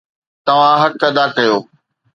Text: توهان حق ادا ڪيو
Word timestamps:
توهان 0.45 0.77
حق 0.83 1.01
ادا 1.07 1.25
ڪيو 1.35 1.55